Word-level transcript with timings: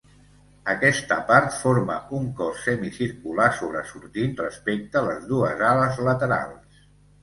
Aquesta 0.71 1.17
part 1.31 1.53
forma 1.57 1.99
un 2.21 2.25
cos 2.41 2.65
semicircular 2.69 3.53
sobresortint 3.61 4.37
respecte 4.43 5.09
les 5.13 5.33
dues 5.33 5.67
ales 5.73 6.07
laterals. 6.13 6.87